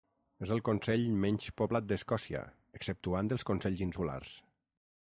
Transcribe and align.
És 0.45 0.53
el 0.53 0.61
consell 0.69 1.03
menys 1.25 1.51
poblat 1.63 1.87
d'Escòcia, 1.91 2.41
exceptuant 2.81 3.33
els 3.39 3.49
consells 3.51 3.89
insulars. 3.91 4.37